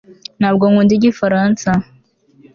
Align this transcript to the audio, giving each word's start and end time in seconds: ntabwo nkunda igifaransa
ntabwo 0.39 0.63
nkunda 0.69 0.91
igifaransa 0.97 1.69